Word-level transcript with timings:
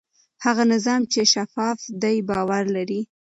هغه 0.45 0.63
نظام 0.73 1.01
چې 1.11 1.21
شفاف 1.33 1.79
دی 2.01 2.15
باور 2.29 2.63
لري. 2.75 3.01